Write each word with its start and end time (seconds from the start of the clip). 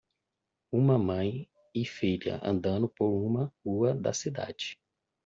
Uma 0.71 0.97
mãe 0.97 1.47
e 1.75 1.85
filha 1.85 2.39
andando 2.41 2.89
por 2.89 3.07
uma 3.23 3.53
rua 3.63 3.93
da 3.93 4.11
cidade. 4.11 4.79